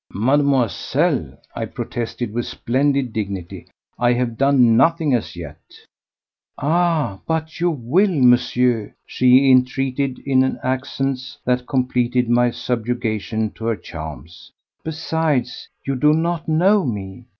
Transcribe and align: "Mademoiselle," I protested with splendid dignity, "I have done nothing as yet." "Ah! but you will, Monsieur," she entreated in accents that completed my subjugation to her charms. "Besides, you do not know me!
"Mademoiselle," 0.11 1.37
I 1.55 1.65
protested 1.65 2.33
with 2.33 2.47
splendid 2.47 3.13
dignity, 3.13 3.67
"I 3.99 4.13
have 4.13 4.35
done 4.35 4.75
nothing 4.75 5.13
as 5.13 5.35
yet." 5.35 5.61
"Ah! 6.57 7.19
but 7.27 7.59
you 7.59 7.69
will, 7.69 8.09
Monsieur," 8.19 8.95
she 9.05 9.51
entreated 9.51 10.17
in 10.25 10.57
accents 10.63 11.37
that 11.45 11.67
completed 11.67 12.31
my 12.31 12.49
subjugation 12.49 13.51
to 13.51 13.65
her 13.65 13.75
charms. 13.77 14.51
"Besides, 14.83 15.69
you 15.85 15.95
do 15.95 16.13
not 16.13 16.47
know 16.47 16.83
me! 16.83 17.25